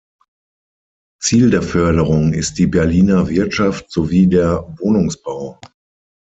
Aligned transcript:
Ziel 1.21 1.51
der 1.51 1.61
Förderung 1.61 2.33
ist 2.33 2.57
die 2.57 2.65
Berliner 2.65 3.29
Wirtschaft 3.29 3.91
sowie 3.91 4.25
der 4.25 4.75
Wohnungsbau. 4.79 5.59